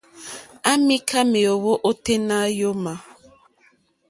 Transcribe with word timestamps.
À 0.69 0.71
mìká 0.85 1.19
méèwó 1.31 1.71
óténá 1.89 2.37
yǒmà. 2.59 2.93